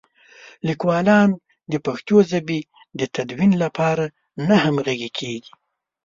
[0.67, 1.29] لیکوالان
[1.71, 2.59] د پښتو ژبې
[2.99, 4.05] د تدوین لپاره
[4.47, 5.53] نه همغږي کېږي.